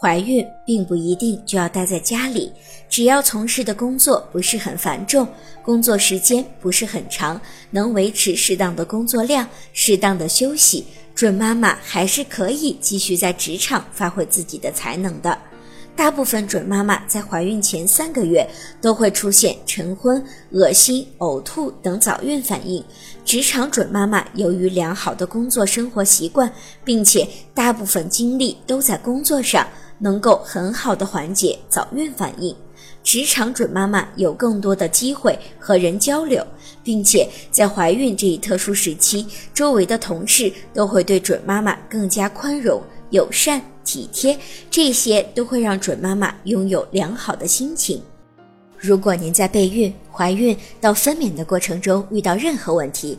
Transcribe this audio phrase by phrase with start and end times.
[0.00, 2.50] 怀孕并不一定就要待在家里，
[2.88, 5.28] 只要从事的工作不是很繁重，
[5.62, 7.38] 工作时间不是很长，
[7.70, 15.36] 能维持适当的工作量、适当的休息，准妈妈还是可以继续在职场发挥自己的才能的。
[15.94, 18.48] 大部分准妈妈在怀孕前三个月
[18.80, 22.82] 都会出现晨昏、恶心、呕吐等早孕反应。
[23.22, 26.50] 职场准妈妈由于良好的工作生活习惯，
[26.84, 29.66] 并且大部分精力都在工作上。
[30.00, 32.56] 能够很好的缓解早孕反应，
[33.04, 36.44] 职场准妈妈有更多的机会和人交流，
[36.82, 44.36] 并且在怀孕这一特殊时期，周围的同事都会对准妈妈更加宽容、友善、体贴，
[44.70, 48.02] 这些都会让准妈妈拥有良好的心情。
[48.78, 53.18] 如果您在备孕、怀孕到分娩的过程中遇到任何问题，